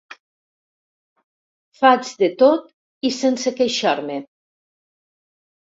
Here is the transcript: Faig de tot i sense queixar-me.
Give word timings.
Faig 1.83 2.09
de 2.25 2.31
tot 2.41 2.67
i 3.11 3.13
sense 3.21 3.55
queixar-me. 3.63 4.19